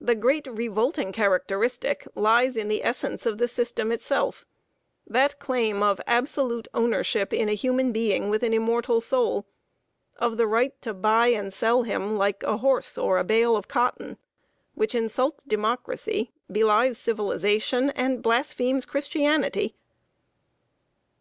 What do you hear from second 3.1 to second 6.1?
of the system itself that claim of